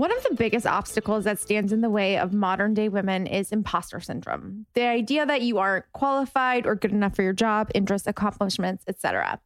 [0.00, 3.52] One of the biggest obstacles that stands in the way of modern day women is
[3.52, 4.64] imposter syndrome.
[4.72, 9.38] The idea that you aren't qualified or good enough for your job, interests, accomplishments, etc.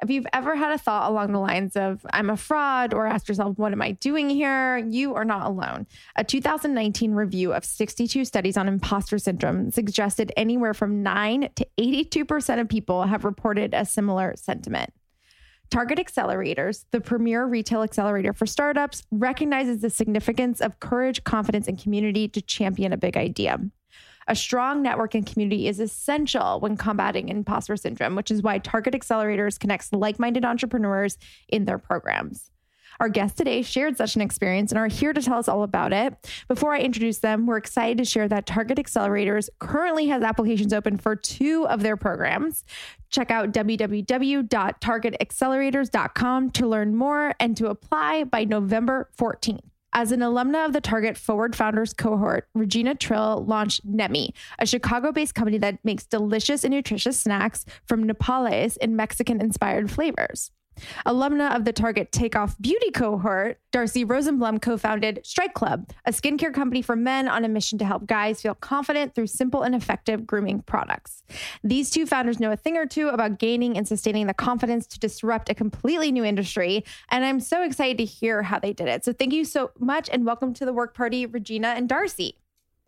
[0.00, 3.28] If you've ever had a thought along the lines of, I'm a fraud, or asked
[3.28, 4.78] yourself, what am I doing here?
[4.78, 5.88] You are not alone.
[6.14, 12.60] A 2019 review of 62 studies on imposter syndrome suggested anywhere from 9 to 82%
[12.60, 14.92] of people have reported a similar sentiment.
[15.70, 21.78] Target Accelerators, the premier retail accelerator for startups, recognizes the significance of courage, confidence, and
[21.78, 23.58] community to champion a big idea.
[24.28, 28.94] A strong network and community is essential when combating imposter syndrome, which is why Target
[28.94, 31.18] Accelerators connects like minded entrepreneurs
[31.48, 32.50] in their programs.
[33.00, 35.92] Our guests today shared such an experience and are here to tell us all about
[35.92, 36.16] it.
[36.48, 40.96] Before I introduce them, we're excited to share that Target Accelerators currently has applications open
[40.96, 42.64] for two of their programs.
[43.10, 49.60] Check out www.targetaccelerators.com to learn more and to apply by November 14th.
[49.92, 55.12] As an alumna of the Target Forward Founders cohort, Regina Trillo launched Nemi, a Chicago
[55.12, 60.50] based company that makes delicious and nutritious snacks from nopales and Mexican inspired flavors.
[61.06, 66.52] Alumna of the Target Takeoff Beauty cohort, Darci Rosenblum co founded Stryke Club, a skincare
[66.52, 70.26] company for men on a mission to help guys feel confident through simple and effective
[70.26, 71.22] grooming products.
[71.62, 74.98] These two founders know a thing or two about gaining and sustaining the confidence to
[74.98, 76.84] disrupt a completely new industry.
[77.10, 79.04] And I'm so excited to hear how they did it.
[79.04, 82.34] So thank you so much and welcome to the work party, Regina and Darci.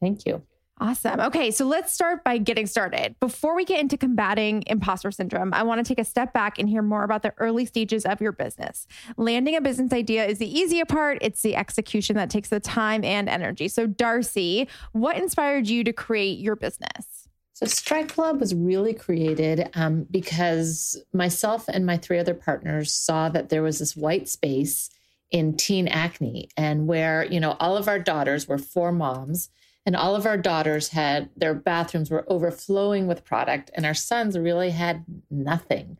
[0.01, 0.43] Thank you.
[0.81, 1.21] Awesome.
[1.21, 3.15] Okay, so let's start by getting started.
[3.21, 6.71] Before we get into combating imposter syndrome, I want to take a step back and
[6.71, 8.87] hear more about the early stages of your business.
[9.19, 13.05] Landing a business idea is the easier part, it's the execution that takes the time
[13.05, 13.69] and energy.
[13.69, 17.29] So, Darci, what inspired you to create your business?
[17.53, 23.29] So, Stryke Club was really created um, because myself and my three other partners saw
[23.29, 24.89] that there was this white space
[25.31, 29.51] in teen acne and where, you know, all of our daughters were four moms
[29.87, 34.39] and all of our daughters had their bathrooms were overflowing with product and our sons
[34.39, 35.97] really had nothing.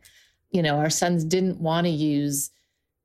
[0.51, 2.51] You know our sons didn't want to use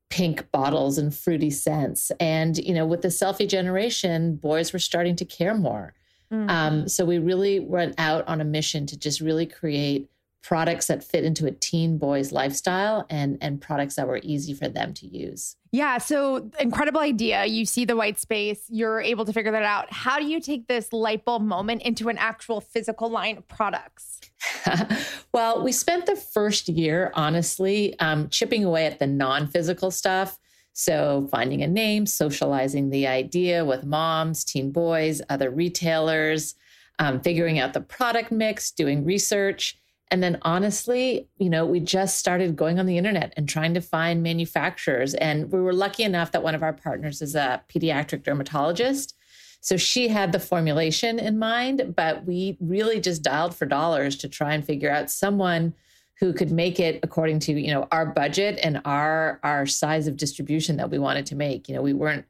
[0.09, 2.11] pink bottles and fruity scents.
[2.19, 5.93] And you know with the selfie generation boys were starting to care more.
[6.31, 6.49] Mm-hmm.
[6.49, 10.09] um, so we really went out on a mission to just really create
[10.47, 14.69] products that fit into a teen boy's lifestyle and and products that were easy for
[14.69, 15.57] them to use.
[15.73, 17.45] Yeah, so incredible idea.
[17.45, 19.91] You see the white space, you're able to figure that out.
[19.91, 24.21] How do you take this light bulb moment into an actual physical line of products?
[25.33, 30.39] well, we spent the first year honestly um, chipping away at the non-physical stuff.
[30.71, 36.55] So, finding a name, socializing the idea with moms, teen boys, other retailers,
[36.99, 39.77] um, figuring out the product mix, doing research.
[40.09, 43.81] And then honestly, you know, we just started going on the internet and trying to
[43.81, 45.13] find manufacturers.
[45.15, 49.15] And we were lucky enough that one of our partners is a pediatric dermatologist.
[49.59, 54.29] So she had the formulation in mind, but we really just dialed for dollars to
[54.29, 55.73] try and figure out someone
[56.19, 60.17] who could make it according to, you know, our budget and our our size of
[60.17, 61.67] distribution that we wanted to make.
[61.67, 62.25] You know, we weren't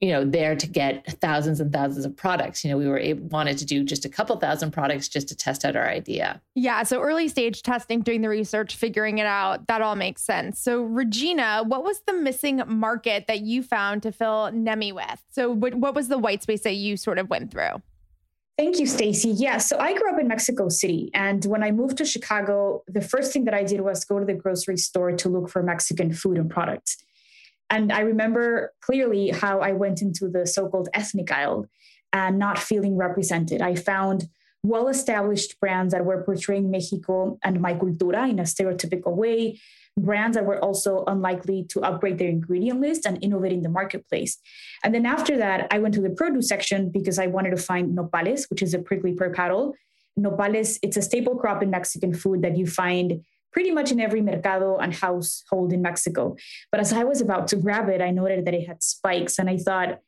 [0.00, 2.64] you know there to get thousands and thousands of products.
[2.64, 5.36] You know we were able, wanted to do just a couple thousand products just to
[5.36, 6.40] test out our idea.
[6.54, 10.60] Yeah so early stage testing doing the research figuring it out that all makes sense.
[10.60, 15.22] So regina what was the missing market that you found to fill nemi with?
[15.30, 17.82] So what, what was the white space that you sort of went through?
[18.56, 19.30] Thank you, Stacy.
[19.30, 23.00] Yeah, so I grew up in Mexico City, and when I moved to Chicago, the
[23.00, 26.12] first thing that I did was go to the grocery store to look for Mexican
[26.12, 26.98] food and products.
[27.74, 31.66] And I remember clearly how I went into the so called ethnic aisle
[32.12, 33.60] and not feeling represented.
[33.60, 34.28] I found
[34.62, 39.58] well established brands that were portraying Mexico and my cultura in a stereotypical way,
[39.98, 44.38] brands that were also unlikely to upgrade their ingredient list and innovate in the marketplace.
[44.84, 47.98] And then after that, I went to the produce section because I wanted to find
[47.98, 49.74] nopales, which is a prickly pear paddle.
[50.16, 53.24] Nopales, it's a staple crop in Mexican food that you find
[53.54, 56.36] pretty much in every mercado and household in Mexico.
[56.70, 59.38] But as I was about to grab it, I noted that it had spikes.
[59.38, 60.00] And I thought,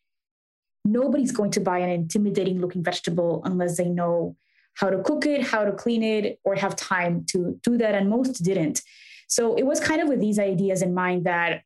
[0.84, 4.36] nobody's going to buy an intimidating looking vegetable unless they know
[4.74, 7.94] how to cook it, how to clean it, or have time to do that.
[7.94, 8.82] And most didn't.
[9.28, 11.62] So it was kind of with these ideas in mind that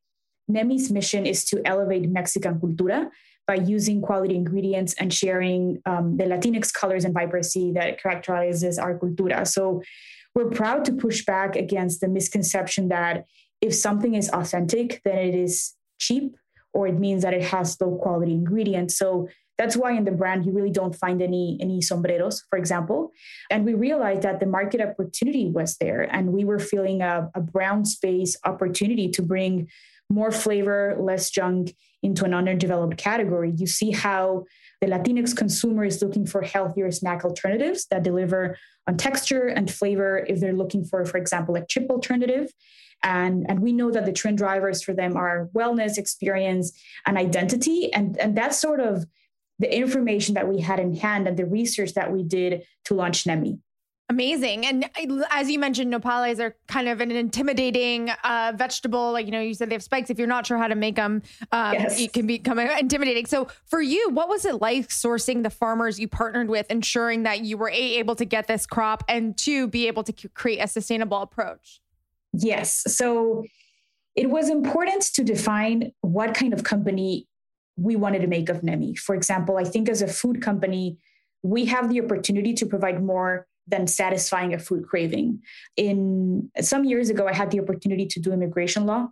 [0.50, 3.11] Nemi's mission is to elevate Mexican cultura
[3.47, 8.99] by using quality ingredients and sharing um, the Latinx colors and vibrancy that characterizes our
[8.99, 9.47] cultura.
[9.47, 9.82] So
[10.35, 13.25] we're proud to push back against the misconception that
[13.61, 16.37] if something is authentic, then it is cheap
[16.73, 18.97] or it means that it has low quality ingredients.
[18.97, 19.29] So
[19.59, 23.11] that's why in the brand you really don't find any any sombreros, for example.
[23.50, 27.43] And we realized that the market opportunity was there, and we were feeling a, a
[27.43, 29.69] brown space opportunity to bring
[30.09, 33.53] more flavor, less junk into an underdeveloped category.
[33.55, 34.47] You see how
[34.81, 38.56] the Latinx consumer is looking for healthier snack alternatives that deliver
[38.87, 42.50] on texture and flavor if they're looking for, for example, a chip alternative.
[43.03, 46.73] And, and we know that the trend drivers for them are wellness, experience,
[47.06, 47.93] and identity.
[47.93, 49.06] And, and that's sort of
[49.59, 53.25] the information that we had in hand and the research that we did to launch
[53.25, 53.59] NEMI.
[54.11, 54.67] Amazing.
[54.67, 54.91] And
[55.31, 59.12] as you mentioned, nopales are kind of an intimidating uh, vegetable.
[59.12, 60.11] Like, you know, you said they have spikes.
[60.11, 61.23] If you're not sure how to make them,
[61.53, 62.01] um, yes.
[62.01, 63.27] it can become intimidating.
[63.27, 67.45] So, for you, what was it like sourcing the farmers you partnered with, ensuring that
[67.45, 70.67] you were A, able to get this crop and two, be able to create a
[70.67, 71.81] sustainable approach?
[72.33, 72.83] Yes.
[72.89, 73.45] So,
[74.17, 77.29] it was important to define what kind of company
[77.77, 78.99] we wanted to make of NEMI.
[78.99, 80.99] For example, I think as a food company,
[81.45, 85.40] we have the opportunity to provide more than satisfying a food craving.
[85.76, 89.08] In some years ago, I had the opportunity to do immigration law,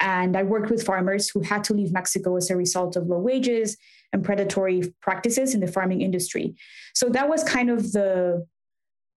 [0.00, 3.18] and I worked with farmers who had to leave Mexico as a result of low
[3.18, 3.76] wages
[4.12, 6.54] and predatory practices in the farming industry.
[6.94, 8.46] So that was kind of the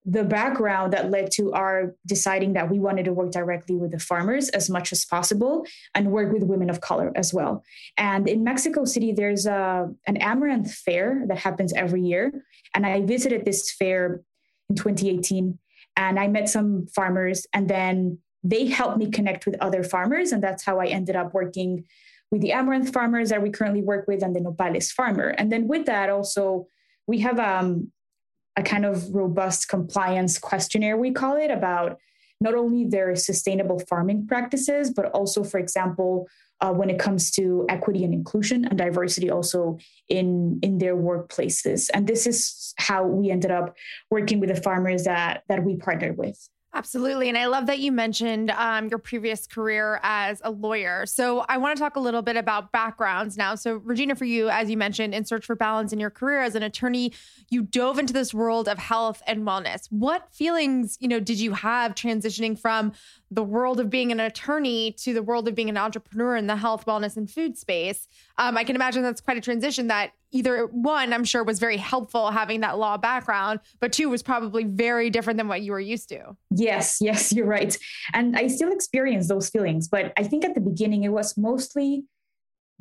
[0.06, 3.98] the background that led to our deciding that we wanted to work directly with the
[3.98, 5.64] farmers as much as possible
[5.94, 7.64] and work with women of color as well.
[7.96, 12.44] And in Mexico City, there's a, an amaranth fair that happens every year.
[12.74, 14.20] And I visited this fair
[14.68, 15.58] in 2018
[15.96, 20.32] and I met some farmers and then they helped me connect with other farmers.
[20.32, 21.84] And that's how I ended up working
[22.30, 25.28] with the amaranth farmers that we currently work with and the nopales farmer.
[25.28, 26.66] And then with that also,
[27.06, 27.90] we have um,
[28.56, 31.98] a kind of robust compliance questionnaire, we call it, about
[32.40, 36.28] not only their sustainable farming practices, but also, for example,
[36.60, 41.88] uh, when it comes to equity and inclusion and diversity also in in their workplaces
[41.92, 43.76] and this is how we ended up
[44.10, 47.28] working with the farmers that that we partnered with Absolutely.
[47.28, 51.06] And I love that you mentioned um, your previous career as a lawyer.
[51.06, 53.54] So I want to talk a little bit about backgrounds now.
[53.54, 56.56] So, Regina, for you, as you mentioned, in search for balance in your career as
[56.56, 57.12] an attorney,
[57.48, 59.86] you dove into this world of health and wellness.
[59.90, 62.92] What feelings, you know, did you have transitioning from
[63.34, 66.56] the world of being an attorney to the world of being an entrepreneur in the
[66.56, 68.06] health, wellness, and food space.
[68.38, 71.76] Um, I can imagine that's quite a transition that either one, I'm sure, was very
[71.76, 75.80] helpful having that law background, but two, was probably very different than what you were
[75.80, 76.36] used to.
[76.50, 77.76] Yes, yes, you're right.
[78.12, 82.04] And I still experience those feelings, but I think at the beginning it was mostly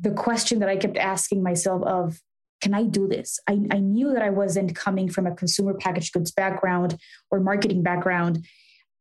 [0.00, 2.20] the question that I kept asking myself of,
[2.60, 3.38] can I do this?
[3.48, 6.98] I, I knew that I wasn't coming from a consumer packaged goods background
[7.30, 8.46] or marketing background.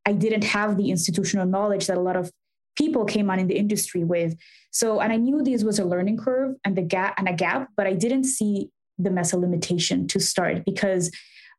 [0.06, 2.32] I didn't have the institutional knowledge that a lot of
[2.78, 4.36] people came on in the industry with.
[4.72, 7.70] So, and I knew this was a learning curve and the gap and a gap,
[7.78, 11.12] but I didn't see them as a limitation to start because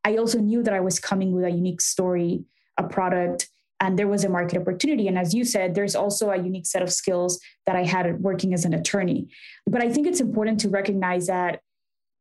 [0.04, 2.44] I also knew that I was coming with a unique story
[2.76, 3.48] a product
[3.80, 5.08] and there was a market opportunity.
[5.08, 8.54] And as you said, there's also a unique set of skills that I had working
[8.54, 9.28] as an attorney.
[9.66, 11.60] But I think it's important to recognize that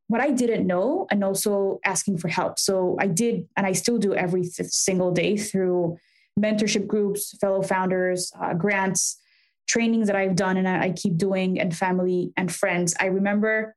[0.08, 2.60] what I didn't know and also asking for help.
[2.60, 5.98] So I did, and I still do every single day through
[6.40, 9.20] mentorship groups, fellow founders, uh, grants,
[9.68, 12.94] trainings that I've done and I keep doing, and family and friends.
[13.00, 13.76] I remember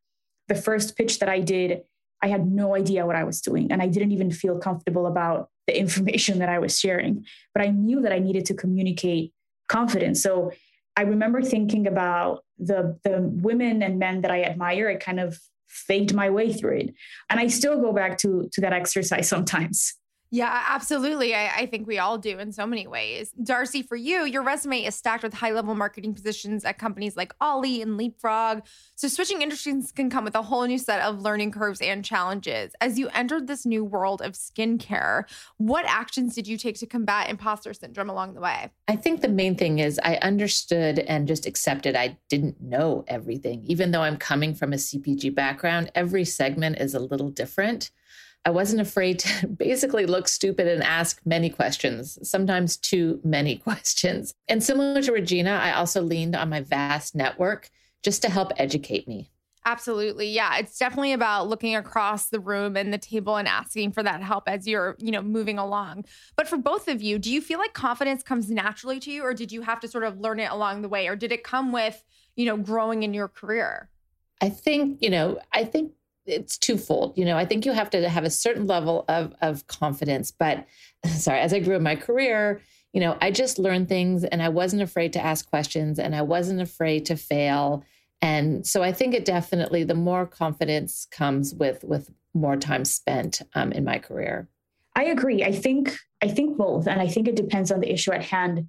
[0.48, 1.82] the first pitch that I did,
[2.22, 5.50] I had no idea what I was doing, and I didn't even feel comfortable about
[5.66, 7.25] the information that I was sharing.
[7.54, 9.32] But I knew that I needed to communicate
[9.68, 10.22] confidence.
[10.22, 10.52] So
[10.96, 14.88] I remember thinking about the the women and men that I admire.
[14.88, 16.94] I kind of faked my way through it,
[17.28, 19.94] and I still go back to to that exercise sometimes.
[20.30, 21.35] Yeah, absolutely.
[21.35, 23.33] I, I, think we all do in so many ways.
[23.40, 27.33] Darci, for you, your resume is stacked with high level marketing positions at companies like
[27.40, 28.62] Olly and Leapfrog.
[28.97, 32.73] So, switching industries can come with a whole new set of learning curves and challenges.
[32.80, 35.25] As you entered this new world of skincare,
[35.59, 38.71] what actions did you take to combat imposter syndrome along the way?
[38.88, 43.62] I think the main thing is I understood and just accepted I didn't know everything.
[43.66, 47.90] Even though I'm coming from a CPG background, every segment is a little different.
[48.46, 54.32] I wasn't afraid to basically look stupid and ask many questions, sometimes too many questions.
[54.48, 57.68] And similar to Regina, I also leaned on my vast network
[58.04, 59.30] just to help educate me.
[59.64, 60.28] Absolutely.
[60.28, 64.22] Yeah, it's definitely about looking across the room and the table and asking for that
[64.22, 66.04] help as you're, you know, moving along.
[66.36, 69.34] But for both of you, do you feel like confidence comes naturally to you or
[69.34, 71.72] did you have to sort of learn it along the way or did it come
[71.72, 72.04] with,
[72.36, 73.90] you know, growing in your career?
[74.40, 75.94] I think, you know, I think
[76.26, 77.16] it's twofold.
[77.16, 80.30] You know, I think you have to have a certain level of of confidence.
[80.30, 80.66] But
[81.16, 82.61] sorry, as I grew in my career,
[82.92, 86.23] you know, I just learned things and I wasn't afraid to ask questions and I
[86.23, 87.85] wasn't afraid to fail.
[88.23, 93.42] And so I think it definitely the more confidence comes with with more time spent
[93.54, 94.49] um, in my career.
[94.95, 95.45] I agree.
[95.45, 98.66] I think I think both, and I think it depends on the issue at hand.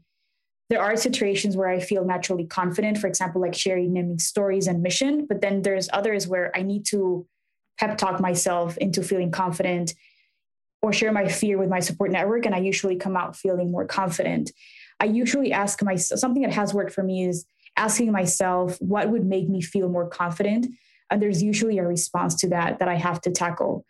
[0.69, 4.83] There are situations where I feel naturally confident, for example, like sharing naming stories and
[4.83, 5.25] mission.
[5.25, 7.25] But then there's others where I need to
[7.79, 9.93] pep talk myself into feeling confident
[10.81, 12.45] or share my fear with my support network.
[12.45, 14.51] And i usually come out feeling more confident.
[14.99, 19.25] I usually ask myself something that has worked for me is asking myself what would
[19.25, 20.67] make me feel more confident?
[21.09, 23.85] And there's usually a response to that that i have to tackle.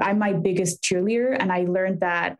[0.00, 2.38] I'm my biggest cheerleader and i learned that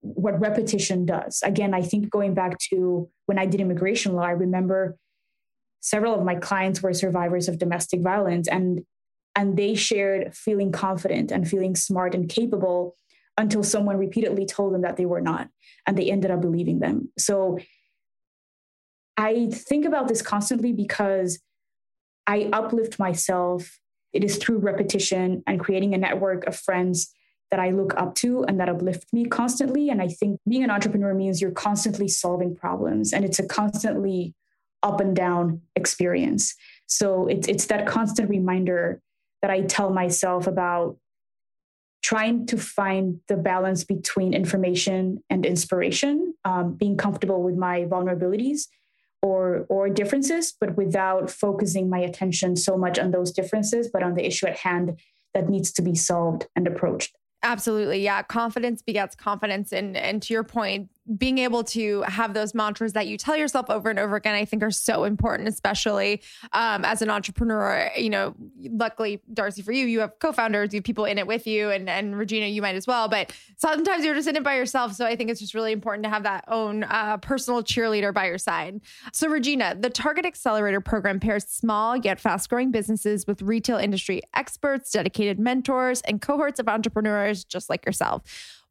[0.00, 1.42] what repetition does.
[1.44, 4.96] Again i think going back to when i did immigration law i remember
[5.80, 8.84] several of my clients were survivors of domestic violence and
[9.36, 12.96] and they shared feeling confident and feeling smart and capable
[13.38, 15.48] until someone repeatedly told them that they were not
[15.86, 17.58] and they ended up believing them so
[19.16, 21.38] i think about this constantly because
[22.26, 23.78] i uplift myself
[24.12, 27.12] it is through repetition and creating a network of friends
[27.50, 29.88] that I look up to and that uplift me constantly.
[29.88, 34.34] And I think being an entrepreneur means you're constantly solving problems and it's a constantly
[34.82, 36.54] up and down experience.
[36.86, 39.00] So it's, it's that constant reminder
[39.42, 40.96] that I tell myself about
[42.02, 48.68] trying to find the balance between information and inspiration, um, being comfortable with my vulnerabilities
[49.22, 54.14] or or differences, but without focusing my attention so much on those differences, but on
[54.14, 54.98] the issue at hand
[55.34, 57.16] that needs to be solved and approached.
[57.42, 58.02] Absolutely.
[58.02, 58.22] Yeah.
[58.22, 59.72] Confidence begets confidence.
[59.72, 63.70] And and to your point, being able to have those mantras that you tell yourself
[63.70, 66.22] over and over again, I think are so important, especially
[66.52, 67.90] um, as an entrepreneur.
[67.96, 71.46] You know, luckily, Darci, for you, you have co-founders, you have people in it with
[71.46, 73.08] you, and and Regina, you might as well.
[73.08, 74.94] But sometimes you're just in it by yourself.
[74.94, 78.26] So I think it's just really important to have that own uh, personal cheerleader by
[78.26, 78.80] your side.
[79.12, 84.90] So Regina, the Target Accelerator program pairs small yet fast-growing businesses with retail industry experts,
[84.90, 88.22] dedicated mentors, and cohorts of entrepreneurs just like yourself.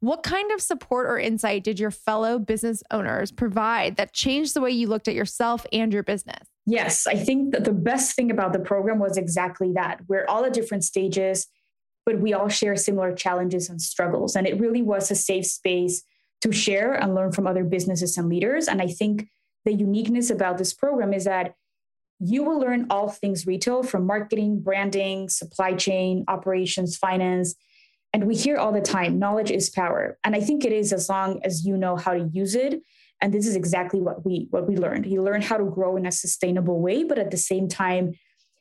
[0.06, 4.60] What kind of support or insight did your fellow business owners provide that changed the
[4.60, 6.46] way you looked at yourself and your business?
[6.64, 10.02] Yes, I think that the best thing about the program was exactly that.
[10.06, 11.48] We're all at different stages,
[12.04, 14.36] but we all share similar challenges and struggles.
[14.36, 16.04] And it really was a safe space
[16.42, 18.68] to share and learn from other businesses and leaders.
[18.68, 19.26] And I think
[19.64, 21.56] the uniqueness about this program is that
[22.20, 27.56] you will learn all things retail from marketing, branding, supply chain, operations, finance,
[28.12, 30.18] and we hear all the time knowledge is power.
[30.24, 32.82] And I think it is as long as you know how to use it.
[33.20, 35.06] And this is exactly what we what we learned.
[35.06, 38.14] You learn how to grow in a sustainable way, but at the same time,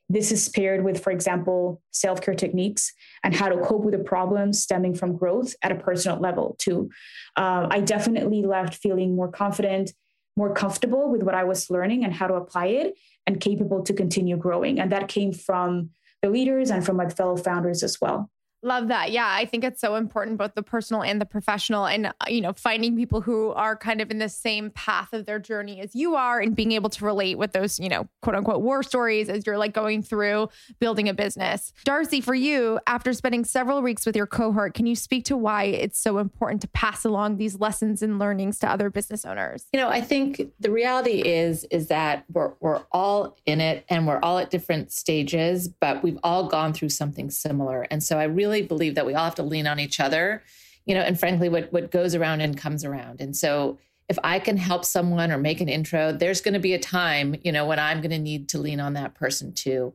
[0.07, 4.03] this is paired with, for example, self care techniques and how to cope with the
[4.03, 6.89] problems stemming from growth at a personal level, too.
[7.35, 9.91] Uh, I definitely left feeling more confident,
[10.37, 13.93] more comfortable with what I was learning and how to apply it, and capable to
[13.93, 14.79] continue growing.
[14.79, 15.89] And that came from
[16.21, 18.29] the leaders and from my fellow founders as well.
[18.65, 19.11] Love that.
[19.11, 22.41] Yeah, I think it's so important, both the personal and the professional, and uh, you
[22.41, 25.93] know, finding people who are kind of in the same path of their journey as
[25.93, 29.29] you are, and being able to relate with those, you know, quote unquote war stories
[29.29, 31.73] as you're like going through building a business.
[31.85, 35.65] Darci, for you, after spending several weeks with your cohort, can you speak to why
[35.65, 39.67] it's so important to pass along these lessons and learnings to other business owners?
[39.73, 44.07] You know, I think the reality is is that we're we're all in it, and
[44.07, 48.23] we're all at different stages, but we've all gone through something similar, and so I
[48.23, 50.43] really really believe that we all have to lean on each other,
[50.85, 53.21] you know, and frankly, what, what goes around and comes around.
[53.21, 56.73] And so if I can help someone or make an intro, there's going to be
[56.73, 59.93] a time, you know, when I'm going to need to lean on that person too.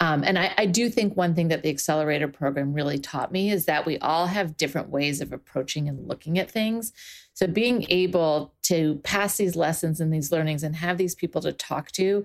[0.00, 3.50] Um, and I, I, do think one thing that the accelerator program really taught me
[3.50, 6.92] is that we all have different ways of approaching and looking at things.
[7.34, 11.50] So being able to pass these lessons and these learnings and have these people to
[11.50, 12.24] talk to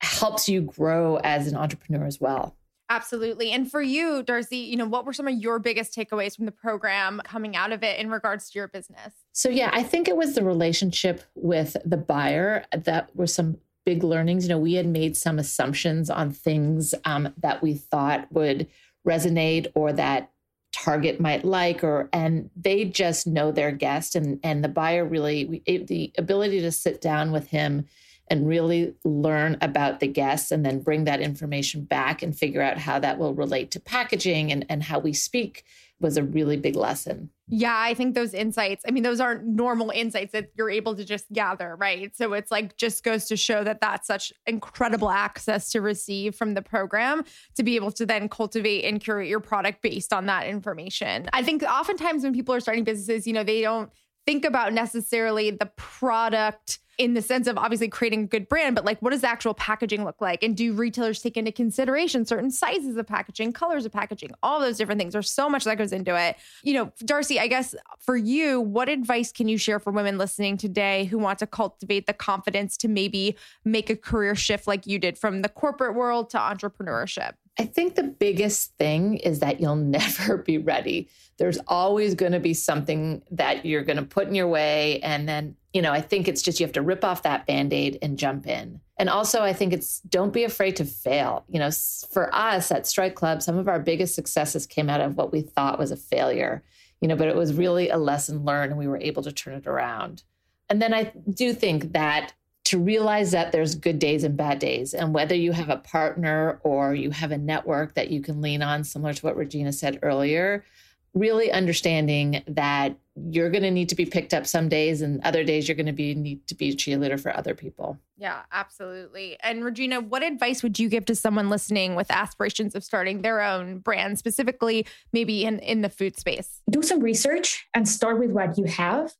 [0.00, 2.56] helps you grow as an entrepreneur as well.
[2.92, 3.52] Absolutely.
[3.52, 6.52] And for you, Darci, you know, what were some of your biggest takeaways from the
[6.52, 9.14] program coming out of it in regards to your business?
[9.32, 13.56] So, yeah, I think it was the relationship with the buyer that were some
[13.86, 14.44] big learnings.
[14.44, 18.68] You know, we had made some assumptions on things um, that we thought would
[19.08, 20.30] resonate or that
[20.74, 25.62] target might like or and they just know their guest and and the buyer really
[25.66, 27.86] the ability to sit down with him
[28.28, 32.78] and really learn about the guests and then bring that information back and figure out
[32.78, 35.64] how that will relate to packaging and, and how we speak
[36.02, 37.30] was a really big lesson.
[37.48, 41.04] Yeah, I think those insights, I mean, those aren't normal insights that you're able to
[41.04, 42.14] just gather, right?
[42.16, 46.54] So it's like just goes to show that that's such incredible access to receive from
[46.54, 47.24] the program
[47.54, 51.28] to be able to then cultivate and curate your product based on that information.
[51.32, 53.90] I think oftentimes when people are starting businesses, you know, they don't
[54.26, 58.84] think about necessarily the product in the sense of obviously creating a good brand, but
[58.84, 60.42] like what does the actual packaging look like?
[60.42, 64.76] And do retailers take into consideration certain sizes of packaging, colors of packaging, all those
[64.76, 65.12] different things?
[65.12, 66.36] There's so much that goes into it.
[66.62, 70.56] You know, Darci, I guess for you, what advice can you share for women listening
[70.56, 74.98] today who want to cultivate the confidence to maybe make a career shift like you
[74.98, 77.32] did from the corporate world to entrepreneurship?
[77.58, 81.08] I think the biggest thing is that you'll never be ready.
[81.38, 85.00] There's always going to be something that you're going to put in your way.
[85.00, 87.72] And then, you know, I think it's just you have to rip off that band
[87.72, 88.80] aid and jump in.
[88.96, 91.44] And also, I think it's don't be afraid to fail.
[91.48, 91.70] You know,
[92.12, 95.40] for us at Stryke Club, some of our biggest successes came out of what we
[95.40, 96.62] thought was a failure,
[97.00, 99.54] you know, but it was really a lesson learned and we were able to turn
[99.54, 100.22] it around.
[100.68, 102.32] And then I do think that
[102.72, 104.94] to realize that there's good days and bad days.
[104.94, 108.62] And whether you have a partner or you have a network that you can lean
[108.62, 110.64] on, similar to what Regina said earlier,
[111.12, 112.96] really understanding that
[113.28, 115.84] you're going to need to be picked up some days and other days you're going
[115.84, 117.98] to be need to be a cheerleader for other people.
[118.16, 119.36] Yeah, absolutely.
[119.42, 123.42] And Regina, what advice would you give to someone listening with aspirations of starting their
[123.42, 126.62] own brand, specifically maybe in, in the food space?
[126.70, 129.12] Do some research and start with what you have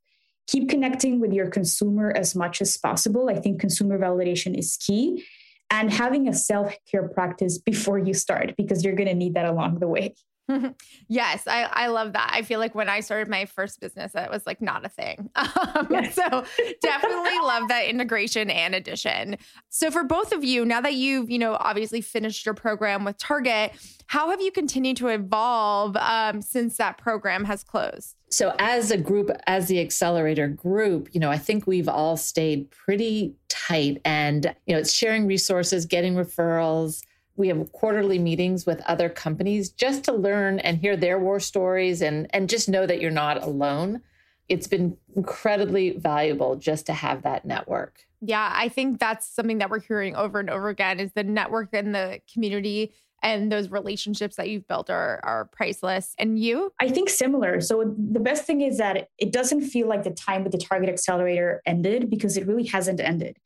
[0.46, 3.28] keep connecting with your consumer as much as possible.
[3.31, 5.24] I think consumer validation is key.
[5.70, 9.46] And having a self care practice before you start, because you're going to need that
[9.46, 10.14] along the way.
[11.09, 12.31] yes, I, I love that.
[12.33, 15.31] I feel like when I started my first business, that was like not a thing.
[15.74, 16.14] Um, yes.
[16.14, 16.44] So
[16.83, 19.37] definitely love that integration and addition.
[19.68, 23.16] So for both of you, now that you've, you know, obviously finished your program with
[23.16, 23.72] Target,
[24.07, 28.16] how have you continued to evolve um, since that program has closed?
[28.33, 32.71] So as a group, as the accelerator group, you know, I think we've all stayed
[32.71, 37.03] pretty tight and, you know, it's sharing resources, getting referrals,
[37.37, 42.03] we have quarterly meetings with other companies just to learn and hear their war stories
[42.03, 44.03] and and just know that you're not alone.
[44.49, 48.01] It's been incredibly valuable just to have that network.
[48.21, 51.71] Yeah i think that's something that we're hearing over and over again is the network
[51.73, 56.14] and the community and those relationships that you've built are are priceless.
[56.18, 56.72] And you?
[56.80, 57.61] I think similar.
[57.61, 60.88] So the best thing is that it doesn't feel like the time with the target
[60.88, 63.37] accelerator ended because it really hasn't ended.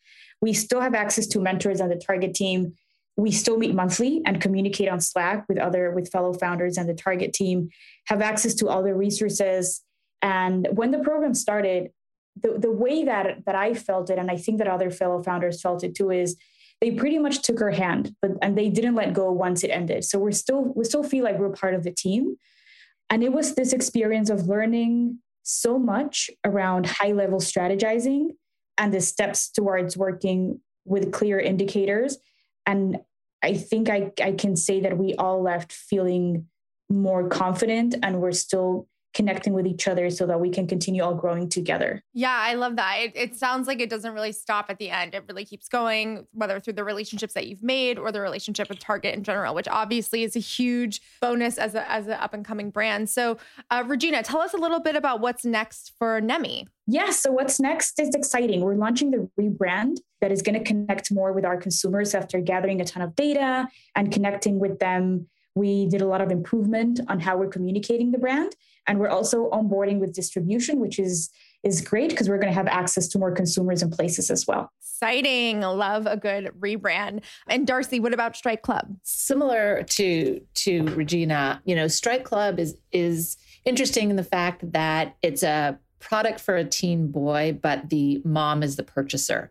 [0.41, 2.75] We still have access to mentors on the target team.
[3.17, 6.95] We still meet monthly and communicate on Slack with other with fellow founders and the
[6.95, 7.71] target team,
[8.07, 9.83] have access to all the resources.
[10.23, 11.91] And when the program started,
[12.43, 15.61] the, the way that that I felt it, and I think that other fellow founders
[15.63, 16.37] felt it too, is
[16.81, 20.05] they pretty much took our hand, but and they didn't let go once it ended.
[20.05, 22.37] So we're still we still feel like we're part of the team.
[23.09, 28.31] And it was this experience of learning so much around high level strategizing
[28.79, 32.19] and the steps towards working with clear indicators
[32.67, 32.99] and
[33.43, 36.47] I think I, I can say that we all left feeling
[36.89, 41.15] more confident and we're still connecting with each other so that we can continue all
[41.15, 42.03] growing together.
[42.13, 42.97] Yeah, I love that.
[42.99, 45.15] It, it, sounds like it doesn't really stop at the end.
[45.15, 48.79] It really keeps going, whether through the relationships that you've made or the relationship with
[48.79, 52.45] Target in general, which obviously is a huge bonus as a as an up and
[52.45, 53.09] coming brand.
[53.09, 53.39] So,
[53.71, 56.67] uh, Regina, tell us a little bit about what's next for Nemi.
[56.87, 58.61] Yeah, so what's next is exciting.
[58.61, 62.83] We're launching the rebrand that is going to connect more with our consumers after gathering
[62.83, 65.27] a ton of data and connecting with them.
[65.55, 68.55] We did a lot of improvement on how we're communicating the brand
[68.87, 71.31] and we're also onboarding with distribution, which is
[71.63, 74.71] is great because we're going to have access to more consumers and places as well.
[74.81, 75.61] Exciting.
[75.61, 77.23] Love a good rebrand.
[77.49, 78.97] And Darci, what about Stryke Club?
[79.03, 85.17] Similar to to Regina, you know, Stryke Club is is interesting in the fact that
[85.23, 89.51] it's a product for a teen boy, but the mom is the purchaser.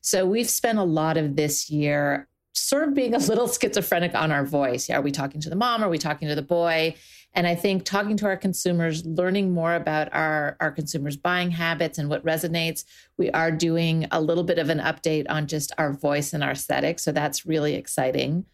[0.00, 4.30] So we've spent a lot of this year sort of being a little schizophrenic on
[4.30, 4.88] our voice.
[4.88, 5.82] Are we talking to the mom?
[5.82, 6.94] Are we talking to the boy?
[7.36, 11.98] And I think talking to our consumers, learning more about our, our consumers' buying habits
[11.98, 12.84] and what resonates,
[13.18, 16.52] we are doing a little bit of an update on just our voice and our
[16.52, 16.98] aesthetic.
[16.98, 18.46] So that's really exciting.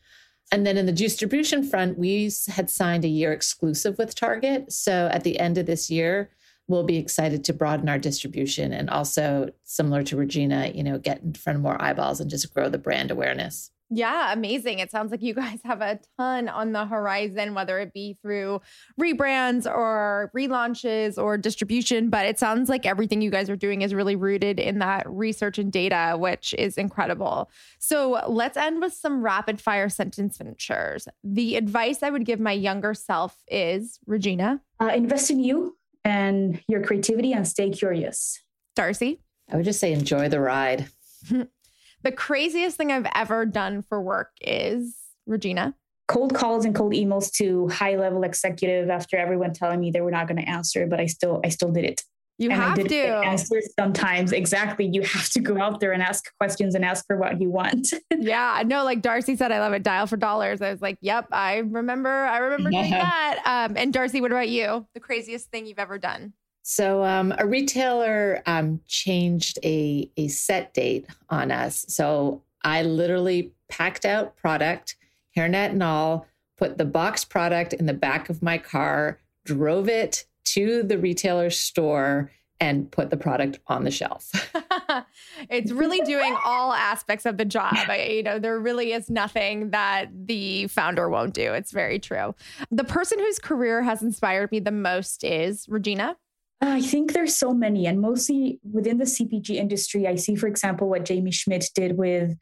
[0.51, 4.73] And then in the distribution front, we had signed a year exclusive with Target.
[4.73, 6.31] So at the end of this year,
[6.67, 11.23] we'll be excited to broaden our distribution and also similar to Regina, you know, get
[11.23, 13.71] in front of more eyeballs and just grow the brand awareness.
[13.95, 14.79] Yeah, amazing.
[14.79, 18.63] It sounds like you guys have a ton on the horizon, whether it be through
[18.99, 22.09] rebrands or relaunches or distribution.
[22.09, 25.59] But it sounds like everything you guys are doing is really rooted in that research
[25.59, 27.51] and data, which is incredible.
[27.79, 31.07] So let's end with some rapid fire sentence finishers.
[31.23, 36.63] The advice I would give my younger self is Regina, uh, invest in you and
[36.67, 38.41] your creativity and stay curious.
[38.75, 39.19] Darci,
[39.51, 40.89] I would just say enjoy the ride.
[42.03, 44.95] The craziest thing I've ever done for work is
[45.27, 45.75] Regina.
[46.09, 50.11] Cold calls and cold emails to high level executive after everyone telling me they were
[50.11, 52.03] not going to answer, but I still I still did it.
[52.39, 54.33] You and have to answer sometimes.
[54.33, 54.87] Exactly.
[54.87, 57.93] You have to go out there and ask questions and ask for what you want.
[58.11, 58.63] yeah.
[58.67, 59.85] No, like Darci said, I love it.
[59.85, 60.61] Dial for dollars.
[60.61, 62.11] I was like, yep, I remember.
[62.11, 63.43] I remember doing that.
[63.45, 64.87] Um, and Darci, what about you?
[64.95, 66.33] The craziest thing you've ever done?
[66.63, 71.85] So um, a retailer um, changed a, a set date on us.
[71.89, 74.97] So I literally packed out product,
[75.37, 80.27] hairnet and all, put the box product in the back of my car, drove it
[80.45, 84.31] to the retailer store, and put the product on the shelf.
[85.51, 87.75] it's really doing all aspects of the job.
[87.75, 91.53] I, you know, there really is nothing that the founder won't do.
[91.55, 92.37] It's very true.
[92.71, 96.17] The person whose career has inspired me the most is Regina.
[96.65, 100.07] I think there's so many, and mostly within the CPG industry.
[100.07, 102.37] I see, for example, what Jamie Schmidt did with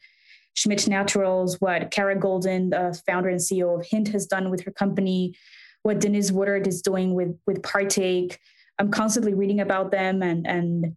[0.52, 4.70] Schmidt Naturals, what Kara Goldin, the founder and CEO of Hint, has done with her
[4.70, 5.35] company,
[5.85, 8.38] what Denise Woodard is doing with with Partake.
[8.78, 10.96] I'm constantly reading about them and and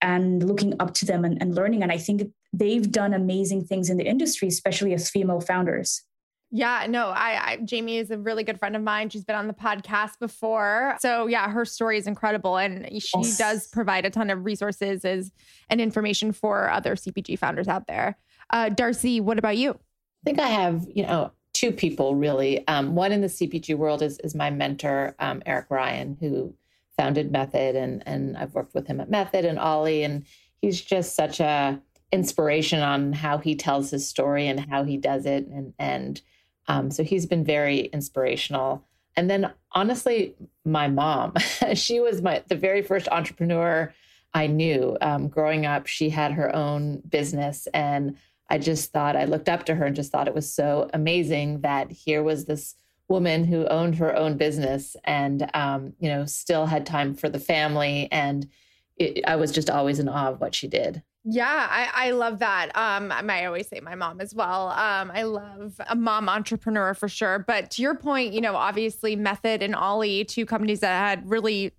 [0.00, 1.82] and looking up to them and, and learning.
[1.82, 6.02] And I think they've done amazing things in the industry, especially as female founders.
[6.50, 9.10] Yeah, no, I, I, Jamie is a really good friend of mine.
[9.10, 10.96] She's been on the podcast before.
[11.00, 12.56] So yeah, her story is incredible.
[12.56, 13.36] And she yes.
[13.36, 15.32] does provide a ton of resources as,
[15.68, 18.16] and information for other CPG founders out there.
[18.50, 19.72] Uh, Darci, what about you?
[19.72, 22.66] I think I have, you know, two people really.
[22.68, 26.54] Um, one in the CPG world is, is my mentor, um, Eric Ryan, who
[26.96, 30.04] founded Method and, and I've worked with him at Method and Olly.
[30.04, 30.24] And
[30.60, 31.80] he's just such a
[32.12, 35.48] inspiration on how he tells his story and how he does it.
[35.48, 36.22] And, and,
[36.68, 38.84] um, so he's been very inspirational.
[39.16, 41.34] And then honestly, my mom,
[41.74, 43.92] she was my the very first entrepreneur
[44.32, 44.96] I knew.
[45.00, 48.16] Um, growing up, she had her own business, and
[48.48, 51.60] I just thought I looked up to her and just thought it was so amazing
[51.60, 52.74] that here was this
[53.08, 57.38] woman who owned her own business and um, you know still had time for the
[57.38, 58.48] family, and
[58.96, 61.02] it, I was just always in awe of what she did.
[61.26, 62.70] Yeah, I, I love that.
[62.74, 64.68] Um, I always say my mom as well.
[64.68, 67.38] Um, I love a mom entrepreneur for sure.
[67.38, 71.72] But to your point, you know, obviously Method and Olly, two companies that had really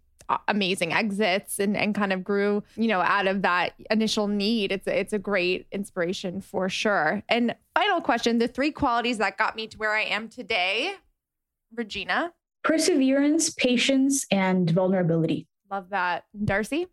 [0.47, 4.71] amazing exits and, and kind of grew, you know, out of that initial need.
[4.71, 7.21] It's a, it's a great inspiration for sure.
[7.29, 10.95] And final question, the three qualities that got me to where I am today,
[11.75, 12.34] Regina.
[12.63, 15.47] Perseverance, patience, and vulnerability.
[15.69, 16.23] Love that.
[16.36, 16.88] Darci?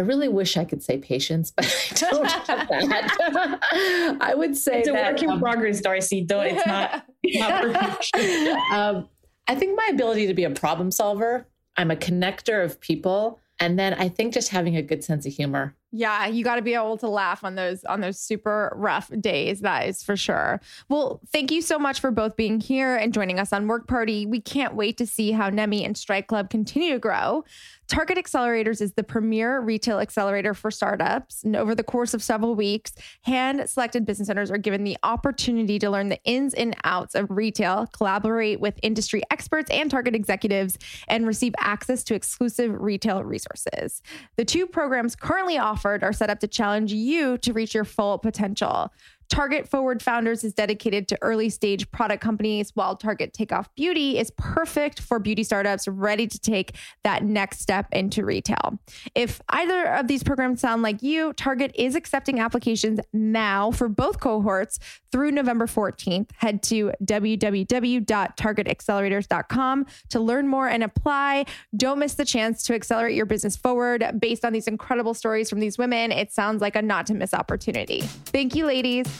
[0.00, 4.16] I really wish I could say patience, but I don't have that.
[4.22, 6.26] I would say it's a that, work in um, progress, Darci.
[6.26, 7.04] Though it's not,
[8.72, 9.10] um,
[9.46, 11.46] I think my ability to be a problem solver.
[11.76, 15.34] I'm a connector of people, and then I think just having a good sense of
[15.34, 15.76] humor.
[15.92, 19.60] Yeah, you got to be able to laugh on those on those super rough days.
[19.60, 20.60] That is for sure.
[20.88, 24.24] Well, thank you so much for both being here and joining us on Work Party.
[24.24, 27.44] We can't wait to see how Nemi and Stryke Club continue to grow.
[27.90, 31.42] Target Accelerators is the premier retail accelerator for startups.
[31.42, 35.76] And over the course of several weeks, hand selected business owners are given the opportunity
[35.80, 40.78] to learn the ins and outs of retail, collaborate with industry experts and Target executives,
[41.08, 44.02] and receive access to exclusive retail resources.
[44.36, 48.18] The two programs currently offered are set up to challenge you to reach your full
[48.18, 48.92] potential.
[49.30, 54.30] Target Forward Founders is dedicated to early stage product companies, while Target Takeoff Beauty is
[54.32, 58.78] perfect for beauty startups ready to take that next step into retail.
[59.14, 64.18] If either of these programs sound like you, Target is accepting applications now for both
[64.20, 64.78] cohorts
[65.12, 66.30] through November 14th.
[66.36, 71.44] Head to www.targetaccelerators.com to learn more and apply.
[71.76, 75.60] Don't miss the chance to accelerate your business forward based on these incredible stories from
[75.60, 76.10] these women.
[76.10, 78.00] It sounds like a not to miss opportunity.
[78.00, 79.19] Thank you, ladies.